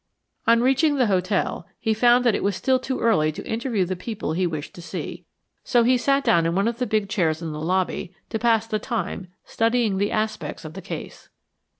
[0.47, 3.95] On reaching the hotel he found that it was still too early to interview the
[3.95, 5.25] people he wished to see,
[5.63, 8.65] so he sat down in one of the big chair in the lobby to pass
[8.65, 11.29] the time studying the aspects of the case.